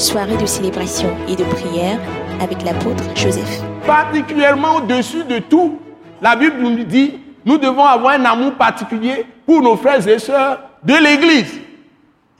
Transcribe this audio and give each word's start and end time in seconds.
soirée 0.00 0.36
de 0.38 0.46
célébration 0.46 1.14
et 1.28 1.36
de 1.36 1.44
prière 1.44 1.98
avec 2.40 2.62
l'apôtre 2.64 3.04
Joseph. 3.14 3.60
Particulièrement 3.86 4.76
au-dessus 4.76 5.24
de 5.24 5.38
tout, 5.40 5.78
la 6.22 6.34
Bible 6.36 6.56
nous 6.58 6.84
dit, 6.84 7.20
nous 7.44 7.58
devons 7.58 7.84
avoir 7.84 8.14
un 8.14 8.24
amour 8.24 8.54
particulier 8.54 9.26
pour 9.46 9.60
nos 9.60 9.76
frères 9.76 10.06
et 10.08 10.18
sœurs 10.18 10.60
de 10.82 10.94
l'Église. 10.94 11.60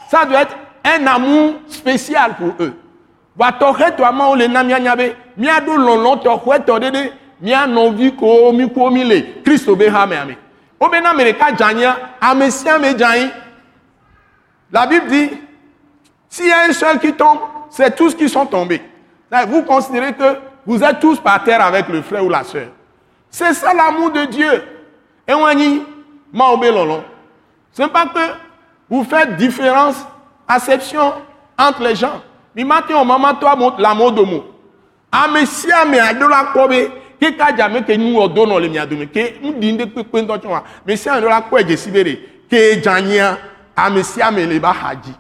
Ça 0.09 0.25
doit 0.25 0.43
être 0.43 0.57
un 0.85 1.07
amour 1.07 1.55
spécial 1.69 2.35
pour 2.37 2.55
eux. 2.61 2.75
La 14.73 14.87
Bible 14.87 15.07
dit, 15.09 15.31
s'il 16.31 16.47
y 16.47 16.51
a 16.53 16.63
un 16.69 16.73
seul 16.73 16.99
qui 16.99 17.13
tombe, 17.13 17.41
c'est 17.69 17.95
tous 17.95 18.15
qui 18.15 18.29
sont 18.29 18.47
tombés. 18.47 18.81
Vous 19.49 19.63
considérez 19.65 20.15
que 20.15 20.39
vous 20.65 20.83
êtes 20.83 21.01
tous 21.01 21.19
par 21.21 21.45
terre 21.45 21.63
avec 21.63 21.89
le 21.89 22.01
frère 22.03 22.25
ou 22.25 22.29
la 22.31 22.43
sœur. 22.45 22.69
C'est 23.29 23.53
ça 23.53 23.75
l'amour 23.75 24.11
de 24.13 24.25
Dieu. 24.25 24.63
Et 25.29 25.35
on 25.35 25.53
dit, 25.55 25.83
maobe 26.33 26.65
lolo. 26.65 27.03
Ce 27.73 27.83
n'est 27.83 27.89
pas 27.89 28.07
que 28.07 28.19
vous 28.89 29.05
faites 29.05 29.37
différence, 29.37 29.97
acception 30.49 31.13
entre 31.59 31.83
les 31.83 31.95
gens. 31.95 32.23
Mi 32.55 32.65
mati 32.65 32.93
o 32.93 33.05
mama 33.05 33.35
to 33.41 33.47
amo- 33.47 33.75
l'amour 33.79 34.11
de 34.13 34.23
mo. 34.23 34.45
Ame 35.13 35.47
si 35.47 35.71
ame 35.71 36.01
adola 36.01 36.51
kobe 36.53 36.91
ke 37.21 37.37
ka 37.37 37.53
jame 37.57 37.83
ke 37.85 37.97
nu 37.97 38.17
odo 38.19 38.45
no 38.47 38.59
le 38.59 38.69
mi 38.69 38.79
adome 38.79 39.07
ke 39.07 39.39
ndi 39.43 39.73
nde 39.73 39.87
pepe 39.87 40.23
ndo 40.23 40.37
chwa. 40.39 40.65
Me 40.85 40.97
si 40.97 41.09
adola 41.09 41.43
ko 41.43 41.59
eje 41.59 41.77
sibere 41.77 42.17
ke 42.51 42.81
jania 42.83 43.39
ame 43.77 44.03
si 44.03 44.21
ame 44.21 44.47
le 44.47 44.59
ba 44.59 44.73
haji. 44.73 45.15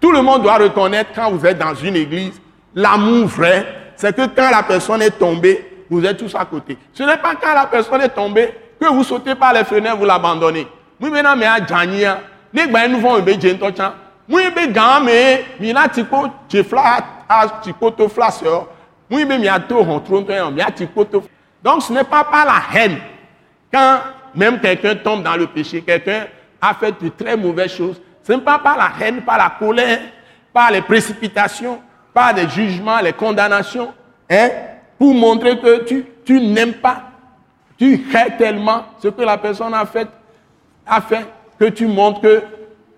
Tout 0.00 0.12
le 0.12 0.22
monde 0.22 0.42
doit 0.42 0.58
reconnaître 0.58 1.10
quand 1.14 1.30
vous 1.30 1.44
êtes 1.46 1.58
dans 1.58 1.74
une 1.74 1.96
église, 1.96 2.40
l'amour 2.74 3.26
vrai, 3.26 3.66
c'est 3.96 4.14
que 4.14 4.26
quand 4.26 4.50
la 4.50 4.62
personne 4.62 5.02
est 5.02 5.18
tombée, 5.18 5.84
vous 5.90 6.04
êtes 6.04 6.18
tous 6.18 6.34
à 6.34 6.44
côté. 6.44 6.76
Ce 6.92 7.02
n'est 7.02 7.16
pas 7.16 7.34
quand 7.34 7.54
la 7.54 7.66
personne 7.66 8.00
est 8.02 8.10
tombée 8.10 8.54
que 8.80 8.86
vous 8.86 9.02
sautez 9.02 9.34
par 9.34 9.52
les 9.52 9.64
fenêtres, 9.64 9.96
vous 9.96 10.04
l'abandonnez. 10.04 10.68
Maintenant, 11.00 11.36
mais 11.36 11.46
à 11.46 11.58
nous. 11.60 13.00
Donc, 21.64 21.82
ce 21.82 21.92
n'est 21.92 22.04
pas 22.04 22.24
par 22.24 22.46
la 22.46 22.62
haine. 22.74 22.98
Quand 23.72 23.98
même 24.34 24.60
quelqu'un 24.60 24.94
tombe 24.96 25.22
dans 25.22 25.36
le 25.36 25.46
péché, 25.46 25.82
quelqu'un 25.82 26.26
a 26.60 26.74
fait 26.74 26.94
de 27.02 27.08
très 27.08 27.36
mauvaises 27.36 27.72
choses, 27.72 28.00
ce 28.28 28.34
n'est 28.34 28.42
pas 28.42 28.58
par 28.58 28.76
la 28.76 28.90
haine, 29.00 29.22
par 29.22 29.38
la 29.38 29.54
colère, 29.58 30.00
par 30.52 30.70
les 30.70 30.82
précipitations, 30.82 31.80
par 32.12 32.34
les 32.34 32.46
jugements, 32.46 33.00
les 33.00 33.14
condamnations, 33.14 33.94
hein, 34.30 34.50
pour 34.98 35.14
montrer 35.14 35.58
que 35.58 35.82
tu, 36.26 36.38
n'aimes 36.38 36.74
pas, 36.74 37.04
tu 37.78 37.94
hais 38.14 38.36
tellement 38.36 38.84
ce 39.02 39.08
que 39.08 39.22
la 39.22 39.38
personne 39.38 39.72
a 39.72 39.86
fait, 39.86 40.08
a 40.86 41.00
fait, 41.00 41.24
que 41.58 41.64
tu 41.70 41.86
montres 41.86 42.20
que 42.20 42.42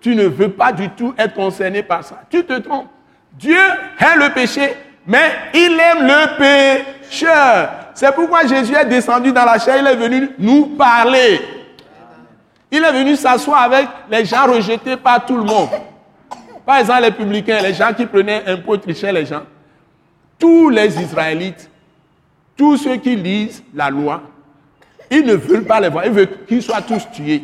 tu 0.00 0.17
ne 0.17 0.25
veux 0.25 0.50
pas 0.50 0.72
du 0.72 0.89
tout 0.91 1.14
être 1.17 1.34
concerné 1.34 1.84
par 1.84 2.03
ça. 2.03 2.22
Tu 2.28 2.44
te 2.44 2.59
trompes. 2.59 2.89
Dieu 3.34 3.56
hait 4.00 4.17
le 4.17 4.34
péché, 4.34 4.75
mais 5.06 5.31
il 5.55 5.78
aime 5.78 6.09
le 6.09 7.05
pécheur. 7.06 7.70
C'est 7.94 8.12
pourquoi 8.17 8.48
Jésus 8.48 8.75
est 8.75 8.87
descendu 8.87 9.31
dans 9.31 9.44
la 9.44 9.61
chair, 9.61 9.77
il 9.78 9.87
est 9.87 9.94
venu 9.94 10.31
nous 10.41 10.75
parler. 10.77 11.41
Il 12.70 12.82
est 12.82 12.92
venu 12.92 13.16
s'asseoir 13.16 13.62
avec 13.62 13.88
les 14.10 14.24
gens 14.24 14.46
rejetés 14.46 14.96
par 14.96 15.24
tout 15.26 15.36
le 15.36 15.44
monde. 15.44 15.70
Par 16.64 16.78
exemple, 16.78 17.02
les 17.02 17.10
publicains, 17.10 17.60
les 17.62 17.74
gens 17.74 17.92
qui 17.92 18.06
prenaient 18.06 18.44
un 18.46 18.58
peu 18.58 18.78
trichaient 18.78 19.12
les 19.12 19.26
gens. 19.26 19.42
Tous 20.38 20.68
les 20.68 21.00
Israélites, 21.00 21.68
tous 22.56 22.76
ceux 22.76 22.96
qui 22.96 23.16
lisent 23.16 23.64
la 23.74 23.91
loi, 23.91 24.22
ils 25.10 25.24
ne 25.24 25.34
veulent 25.34 25.64
pas 25.64 25.80
les 25.80 25.88
voir. 25.88 26.06
Ils 26.06 26.12
veulent 26.12 26.44
qu'ils 26.47 26.62
soient 26.62 26.82
tous 26.82 27.10
tués. 27.10 27.42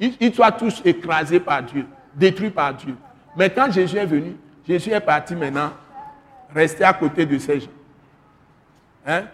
Ils, 0.00 0.34
soient 0.34 0.52
tous 0.52 0.80
écrasés 0.84 1.40
par 1.40 1.62
Dieu, 1.62 1.86
détruits 2.14 2.50
par 2.50 2.74
Dieu. 2.74 2.96
Mais 3.36 3.50
quand 3.50 3.70
Jésus 3.70 3.96
est 3.96 4.06
venu, 4.06 4.36
Jésus 4.66 4.90
est 4.90 5.00
parti 5.00 5.34
maintenant 5.34 5.72
rester 6.54 6.84
à 6.84 6.92
côté 6.92 7.26
de 7.26 7.38
ces 7.38 7.60
gens. 7.60 7.66
Hein? 9.06 9.24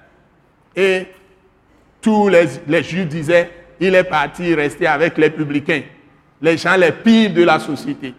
Et 0.74 1.06
tous 2.00 2.28
les 2.28 2.82
Juifs 2.82 3.08
disaient, 3.08 3.50
il 3.82 3.94
est 3.96 4.04
parti 4.04 4.54
rester 4.54 4.86
avec 4.86 5.18
les 5.18 5.28
publicains, 5.30 5.82
les 6.40 6.56
gens 6.56 6.76
les 6.76 6.92
pires 6.92 7.32
de 7.32 7.42
la 7.42 7.58
société. 7.58 8.14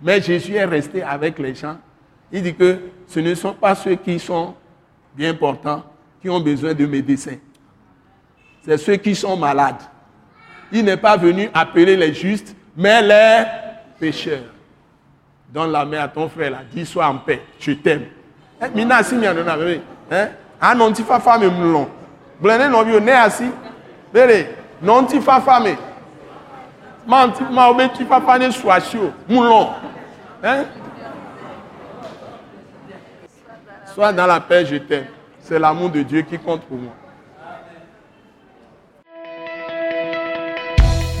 Mais 0.00 0.20
Jésus 0.20 0.54
est 0.54 0.64
resté 0.64 1.02
avec 1.02 1.40
les 1.40 1.54
gens. 1.56 1.76
Il 2.30 2.42
dit 2.42 2.54
que 2.54 2.78
ce 3.08 3.18
ne 3.18 3.34
sont 3.34 3.52
pas 3.52 3.74
ceux 3.74 3.96
qui 3.96 4.18
sont 4.20 4.54
bien 5.14 5.34
portants, 5.34 5.84
qui 6.20 6.30
ont 6.30 6.38
besoin 6.40 6.72
de 6.72 6.86
médecins. 6.86 7.36
C'est 8.64 8.78
ceux 8.78 8.94
qui 8.96 9.14
sont 9.16 9.36
malades. 9.36 9.82
Il 10.70 10.84
n'est 10.84 10.96
pas 10.96 11.16
venu 11.16 11.50
appeler 11.52 11.96
les 11.96 12.14
justes, 12.14 12.54
mais 12.76 13.02
les 13.02 13.44
pécheurs. 13.98 14.44
Donne 15.52 15.72
la 15.72 15.84
main 15.84 15.98
à 15.98 16.08
ton 16.08 16.28
frère 16.28 16.52
là, 16.52 16.58
dis 16.72 16.86
sois 16.86 17.08
en 17.08 17.18
paix, 17.18 17.42
je 17.58 17.72
t'aime. 17.72 18.04
Eh, 18.62 18.68
Mina 18.72 19.02
si 19.02 19.16
mi 19.16 19.26
anona? 19.26 19.56
Ah 20.60 20.74
non 20.76 20.92
ti 20.92 21.02
fa 21.02 21.18
fame 21.18 21.50
mlon. 21.50 21.88
Blende 22.40 22.70
no 22.70 22.84
bi 22.84 22.94
o 22.94 23.00
ne 23.00 23.10
asi. 23.10 23.50
Bere, 24.14 24.61
non 24.82 25.06
ti 25.06 25.20
fa 25.20 25.40
fame. 25.40 25.78
Ma 27.06 27.28
ti 27.28 27.44
ma 27.50 27.68
obe 27.68 27.90
ti 27.92 28.04
fa 28.04 28.20
fane 28.20 28.50
swasio 28.50 29.12
mlon. 29.28 29.68
Hein? 30.42 30.66
Sois 33.94 34.12
dans 34.12 34.26
la 34.26 34.40
paix, 34.40 34.64
je 34.64 34.76
t'aime. 34.76 35.06
C'est 35.40 35.58
l'amour 35.58 35.90
de 35.90 36.02
Dieu 36.02 36.22
qui 36.22 36.38
compte 36.38 36.62
pour 36.62 36.78
moi. 36.78 36.92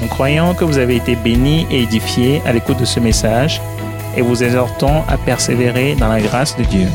Nous 0.00 0.08
croyons 0.08 0.54
que 0.54 0.64
vous 0.64 0.78
avez 0.78 0.96
été 0.96 1.14
bénis 1.14 1.66
et 1.70 1.82
édifiés 1.82 2.42
à 2.46 2.52
l'écoute 2.52 2.78
de 2.78 2.84
ce 2.84 2.98
message 2.98 3.60
et 4.16 4.22
vous 4.22 4.42
exhortons 4.42 5.04
à 5.08 5.16
persévérer 5.16 5.94
dans 5.94 6.08
la 6.08 6.20
grâce 6.20 6.56
de 6.56 6.64
Dieu. 6.64 6.88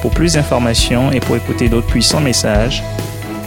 Pour 0.00 0.10
plus 0.12 0.34
d'informations 0.34 1.12
et 1.12 1.20
pour 1.20 1.36
écouter 1.36 1.68
d'autres 1.68 1.86
puissants 1.86 2.20
messages, 2.20 2.82